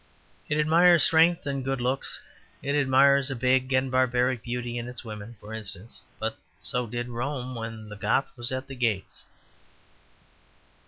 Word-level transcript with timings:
It 0.49 0.57
admires 0.57 1.03
strength 1.03 1.45
and 1.45 1.63
good 1.63 1.79
looks; 1.79 2.19
it 2.63 2.73
admires 2.73 3.29
a 3.29 3.35
big 3.35 3.71
and 3.71 3.91
barbaric 3.91 4.41
beauty 4.41 4.79
in 4.79 4.87
its 4.87 5.05
women, 5.05 5.35
for 5.39 5.53
instance; 5.53 6.01
but 6.19 6.39
so 6.59 6.87
did 6.87 7.09
Rome 7.09 7.53
when 7.53 7.87
the 7.87 7.95
Goth 7.95 8.35
was 8.35 8.51
at 8.51 8.65
the 8.65 8.73
gates. 8.75 9.25